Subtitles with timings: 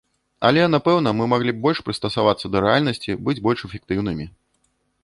[0.47, 4.25] Але, напэўна, мы маглі б больш прыстасавацца да рэальнасці, быць больш эфектыўнымі.